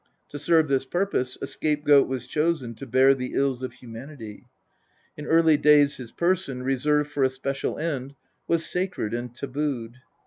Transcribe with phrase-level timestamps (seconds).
[0.29, 4.47] To serve this purpose a scapegoat was chosen to bear the ills of humanity.
[5.15, 8.15] In early days his person, reserved for a special end,
[8.47, 9.97] was sacred and tabooed.